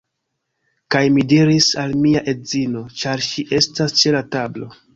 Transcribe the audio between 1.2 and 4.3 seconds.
diris al mia edzino, ĉar ŝi estas ĉe la